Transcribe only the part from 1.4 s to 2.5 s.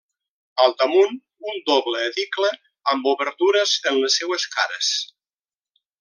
un doble edicle